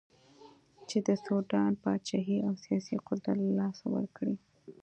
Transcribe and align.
چې 0.89 0.97
د 1.07 1.09
سوډان 1.23 1.71
پاچهي 1.83 2.37
او 2.47 2.53
سیاسي 2.63 2.95
قدرت 3.07 3.39
له 3.45 3.51
لاسه 3.59 3.85
ورکړي. 3.95 4.35